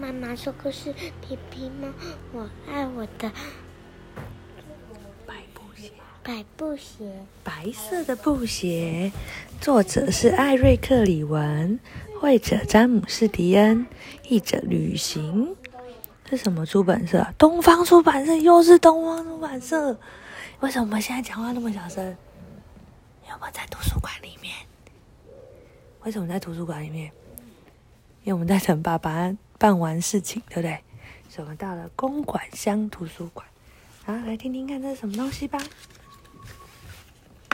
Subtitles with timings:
[0.00, 1.88] 妈妈说故事，皮皮猫，
[2.32, 3.32] 我爱我的
[5.26, 5.90] 白布鞋，
[6.22, 7.10] 白布鞋。
[7.42, 9.10] 白色的布鞋，
[9.58, 11.80] 作者是艾瑞克·李文，
[12.20, 13.86] 绘者詹姆斯·迪恩，
[14.28, 15.56] 译者旅行。
[16.28, 17.26] 是什么出版社？
[17.38, 19.98] 东方出版社，又是东方出版社。
[20.60, 22.04] 为什么现在讲话那么小声？
[23.24, 24.54] 因为我在图书馆里面。
[26.02, 27.10] 为什么在图书馆里面？
[28.24, 29.32] 因为我们在等爸爸
[29.66, 30.78] 办完事情，对不对？
[31.28, 33.44] 所以我们到了公馆乡图书馆。
[34.06, 35.58] 然后，来听听看这是什么东西吧。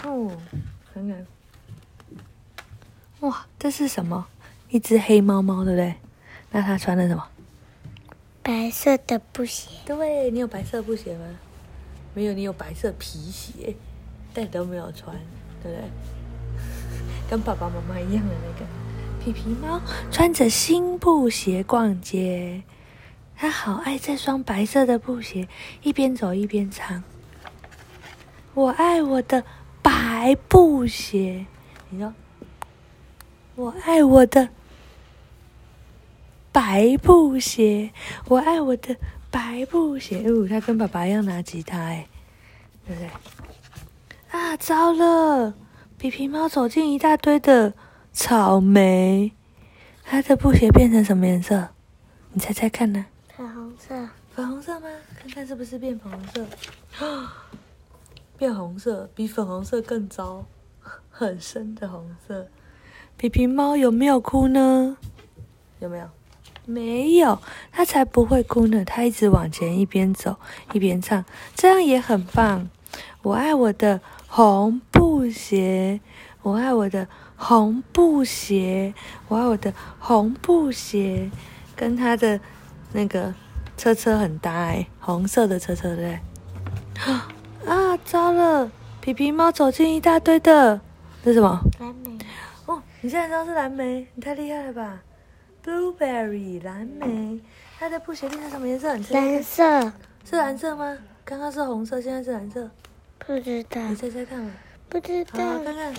[0.05, 0.31] 哦，
[0.93, 1.27] 看看，
[3.21, 4.27] 哇，这是什么？
[4.69, 5.95] 一只黑猫猫，对不对？
[6.51, 7.27] 那它穿的什么？
[8.43, 9.71] 白色的布鞋。
[9.87, 11.25] 对，你有白色布鞋吗？
[12.13, 13.75] 没有，你有白色皮鞋，
[14.35, 15.17] 但都没有穿，
[15.63, 15.89] 对不对？
[17.31, 18.67] 跟爸爸妈妈一样的那个
[19.25, 22.63] 皮皮猫，穿着新布鞋逛街，
[23.37, 25.47] 它好爱这双白色的布鞋，
[25.83, 27.05] 一边走一边唱
[28.55, 29.45] ：“我爱我的
[29.81, 31.47] 白布鞋。”
[31.91, 32.13] 你说
[33.55, 34.49] ：“我爱我的
[36.51, 37.93] 白布鞋，
[38.27, 38.97] 我爱我的。”
[39.33, 42.07] 白布鞋，哦，他跟爸爸一样拿吉他，哎，
[42.87, 43.11] 对不对？
[44.31, 45.55] 啊，糟了！
[45.97, 47.73] 皮皮猫走进一大堆的
[48.13, 49.33] 草莓，
[50.05, 51.71] 它的布鞋变成什么颜色？
[52.33, 53.07] 你猜猜看呢？
[53.35, 54.09] 粉红色。
[54.35, 54.89] 粉红色吗？
[55.19, 57.05] 看看是不是变粉红色？
[57.05, 57.49] 啊，
[58.37, 60.45] 变红色，比粉红色更糟，
[61.11, 62.49] 很深的红色。
[63.17, 64.97] 皮皮猫有没有哭呢？
[65.81, 66.09] 有没有？
[66.65, 67.41] 没有，
[67.71, 68.85] 它才不会哭呢。
[68.85, 70.37] 它一直往前，一边走
[70.73, 71.25] 一边唱，
[71.55, 72.69] 这样也很棒。
[73.23, 76.01] 我爱我的红布鞋，
[76.43, 77.09] 我爱我的
[77.45, 78.95] 红布鞋，
[79.27, 81.29] 我爱我的红布鞋，
[81.75, 82.39] 跟他的
[82.93, 83.35] 那个
[83.77, 86.21] 车车很搭哎，红色的车车对。
[87.67, 88.71] 啊，糟了！
[89.01, 90.81] 皮皮猫走进一大堆的，
[91.25, 91.61] 这是什么？
[91.81, 92.17] 蓝莓。
[92.67, 95.01] 哦，你现在知道是蓝莓，你太厉害了吧
[95.65, 97.41] ！Blueberry 蓝莓，
[97.77, 98.95] 它的布鞋变成什么颜色？
[99.11, 99.93] 蓝色。
[100.25, 100.97] 是蓝色吗？
[101.25, 102.71] 刚刚是红色，现在是蓝色。
[103.19, 103.81] 不知道。
[103.89, 104.53] 你猜猜看嘛。
[104.89, 105.33] 不知道。
[105.35, 105.93] 看看。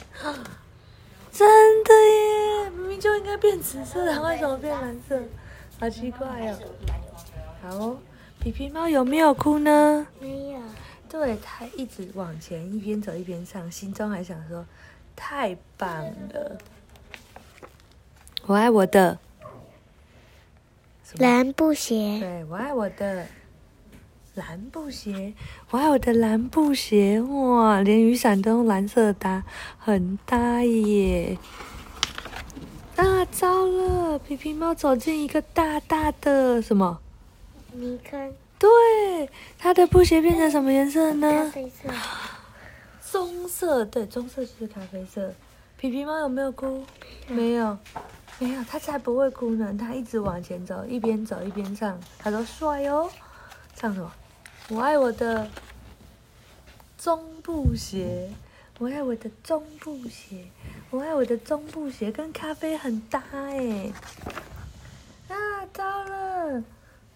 [1.33, 2.69] 真的耶！
[2.69, 5.19] 明明就应该变紫色，的为什么变蓝色？
[5.79, 6.59] 好奇怪哦。
[7.61, 7.95] 好，
[8.39, 10.05] 皮皮猫有没有哭呢？
[10.19, 10.59] 没有。
[11.09, 14.63] 对，它一直往前，一边走一边唱，心中还想说
[15.17, 15.89] ：“太棒
[16.31, 16.57] 了，
[18.45, 19.17] 我爱我的。”
[21.17, 23.25] 蓝布鞋，对我爱我的
[24.35, 25.35] 蓝布鞋，
[25.69, 29.43] 我爱我的蓝布鞋，哇，连雨伞都用蓝色搭，
[29.77, 31.37] 很搭耶！
[32.95, 36.99] 啊，糟了，皮皮猫走进一个大大的什么
[37.73, 38.33] 泥坑？
[38.57, 39.29] 对，
[39.59, 41.31] 它的布鞋变成什么颜色呢？
[41.31, 41.89] 咖啡色。
[43.11, 45.31] 棕色，对，棕色就是咖啡色。
[45.77, 46.83] 皮皮猫有没有哭？
[47.27, 47.77] 没有。
[48.39, 49.75] 没有，他才不会哭呢。
[49.79, 51.99] 他一直往前走，一边走一边唱。
[52.17, 53.07] 他说：“帅哦，
[53.75, 54.11] 唱什么？
[54.69, 55.49] 我爱我的
[56.97, 58.29] 中布鞋，
[58.79, 60.45] 我爱我的中布鞋，
[60.89, 63.91] 我爱我的中布鞋，跟咖啡很搭哎。”
[65.27, 65.35] 啊，
[65.73, 66.63] 糟了！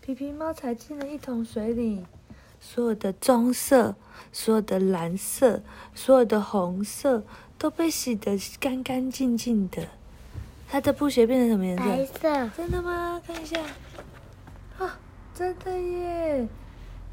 [0.01, 2.05] 皮皮猫踩进了一桶水里，
[2.59, 3.95] 所有的棕色、
[4.33, 5.61] 所有的蓝色、
[5.95, 7.23] 所有的红色
[7.57, 9.87] 都被洗得干干净净的。
[10.69, 11.83] 它的布鞋变成什么颜色？
[11.83, 12.49] 白色。
[12.57, 13.21] 真的吗？
[13.25, 13.57] 看一下。
[14.77, 14.99] 啊，
[15.33, 16.47] 真的耶！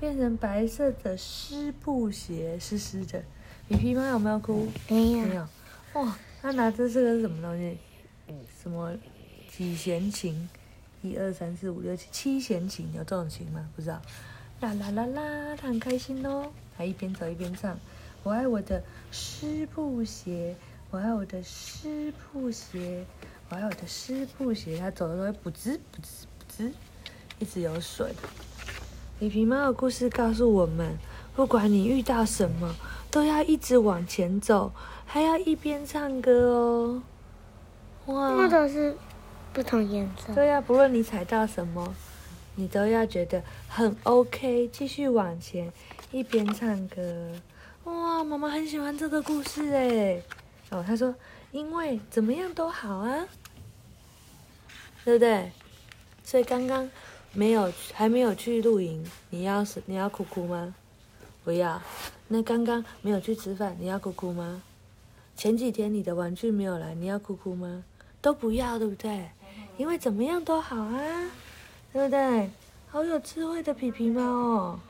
[0.05, 3.25] 变成白色的湿布鞋，湿湿的。
[3.69, 4.69] 你皮猫有没有哭？
[4.87, 5.25] 没有。
[5.25, 5.49] 没有。
[5.95, 7.79] 哇，他拿着这个是什么东西？
[8.63, 8.95] 什么
[9.51, 10.47] 几弦琴？
[11.01, 13.67] 一二三四五六七，七弦琴有这种琴吗？
[13.75, 13.99] 不知道。
[14.61, 17.81] 啦啦啦啦，他很开心哦，还一边走一边唱。
[18.23, 20.55] 我爱我的湿布鞋，
[20.91, 23.07] 我爱我的湿布鞋。
[23.49, 26.71] 我爱我的湿布鞋，他走的时候会不滋不滋不滋，
[27.39, 28.13] 一直有水。
[29.19, 30.99] 皮皮猫的故事告诉我们，
[31.37, 32.75] 不管你遇到什么，
[33.11, 34.73] 都要一直往前走，
[35.07, 37.03] 还要一边唱歌哦。
[38.07, 38.97] 哇，那都是
[39.53, 40.35] 不同颜色。
[40.35, 41.95] 对呀，不论你踩到什么，
[42.57, 45.73] 你都要觉得很 OK，继续往前，
[46.11, 47.31] 一边唱歌。
[47.85, 50.23] 哇，妈妈很喜欢这个故事哎。
[50.71, 51.15] 哦，他说。
[51.53, 53.29] 因为怎么样都好啊，
[55.05, 55.53] 对不对？
[56.25, 56.91] 所以刚刚
[57.35, 60.75] 没有还没有去露营，你要是你要哭哭吗？
[61.45, 61.83] 不要。
[62.29, 64.63] 那刚刚没有去吃饭，你要哭哭吗？
[65.37, 67.85] 前几天你的玩具没有来，你要哭哭吗？
[68.23, 69.29] 都不要，对不对？
[69.77, 71.31] 因为怎么样都好啊，
[71.93, 72.51] 对不对不对？
[72.89, 74.81] 好有智慧的皮皮猫哦！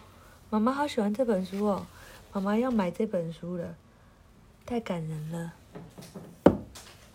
[0.51, 1.87] 妈妈好喜欢这本书哦，
[2.33, 3.75] 妈妈要买这本书了，
[4.67, 5.53] 太感人了，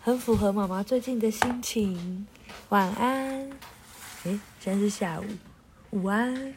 [0.00, 2.26] 很符合妈妈最近的心情。
[2.70, 3.48] 晚安。
[4.24, 5.24] 诶，现在是下午，
[5.90, 6.54] 午安。